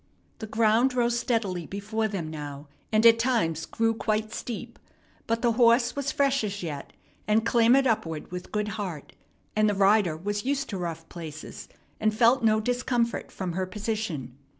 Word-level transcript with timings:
The 0.39 0.47
ground 0.47 0.95
rose 0.95 1.19
steadily 1.19 1.67
before 1.67 2.07
them 2.07 2.27
now, 2.31 2.67
and 2.91 3.05
at 3.05 3.19
times 3.19 3.67
grew 3.67 3.93
quite 3.93 4.33
steep; 4.33 4.79
but 5.27 5.43
the 5.43 5.51
horse 5.51 5.95
was 5.95 6.11
fresh 6.11 6.43
as 6.43 6.63
yet, 6.63 6.91
and 7.27 7.45
clambered 7.45 7.85
upward 7.85 8.31
with 8.31 8.51
good 8.51 8.69
heart; 8.69 9.13
and 9.55 9.69
the 9.69 9.75
rider 9.75 10.17
was 10.17 10.43
used 10.43 10.69
to 10.69 10.79
rough 10.79 11.07
places, 11.07 11.69
and 11.99 12.15
felt 12.15 12.43
no 12.43 12.59
discomfort 12.59 13.31
from 13.31 13.51
her 13.51 13.67
position. 13.67 14.35